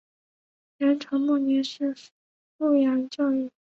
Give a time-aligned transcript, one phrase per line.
[0.79, 1.95] 元朝末年是
[2.57, 3.51] 富阳教谕。